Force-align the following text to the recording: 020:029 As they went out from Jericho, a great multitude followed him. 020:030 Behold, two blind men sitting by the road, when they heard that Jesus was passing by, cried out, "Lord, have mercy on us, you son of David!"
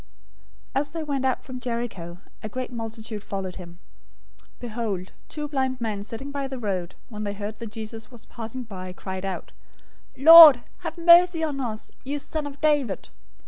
020:029 0.73 0.81
As 0.81 0.89
they 0.89 1.03
went 1.03 1.25
out 1.25 1.43
from 1.43 1.59
Jericho, 1.59 2.17
a 2.41 2.49
great 2.49 2.71
multitude 2.71 3.23
followed 3.23 3.57
him. 3.57 3.77
020:030 4.39 4.47
Behold, 4.59 5.11
two 5.29 5.47
blind 5.47 5.79
men 5.79 6.01
sitting 6.01 6.31
by 6.31 6.47
the 6.47 6.57
road, 6.57 6.95
when 7.09 7.23
they 7.23 7.33
heard 7.35 7.57
that 7.57 7.71
Jesus 7.71 8.09
was 8.09 8.25
passing 8.25 8.63
by, 8.63 8.93
cried 8.93 9.25
out, 9.25 9.51
"Lord, 10.17 10.63
have 10.79 10.97
mercy 10.97 11.43
on 11.43 11.59
us, 11.61 11.91
you 12.03 12.17
son 12.17 12.47
of 12.47 12.59
David!" 12.61 13.09